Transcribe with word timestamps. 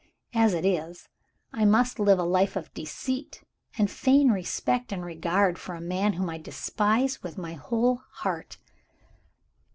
As 0.33 0.55
it 0.55 0.65
is, 0.65 1.07
I 1.53 1.63
must 1.63 1.99
live 1.99 2.17
a 2.17 2.23
life 2.23 2.55
of 2.55 2.73
deceit, 2.73 3.43
and 3.77 3.87
feign 3.87 4.31
respect 4.31 4.91
and 4.91 5.05
regard 5.05 5.59
for 5.59 5.75
a 5.75 5.79
man 5.79 6.13
whom 6.13 6.27
I 6.27 6.39
despise 6.39 7.21
with 7.21 7.37
my 7.37 7.53
whole 7.53 8.01
heart. 8.09 8.57